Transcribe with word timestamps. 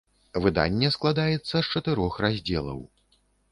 Выданне 0.45 0.89
складаецца 0.95 1.53
з 1.59 1.63
чатырох 1.77 2.19
раздзелаў. 2.27 2.79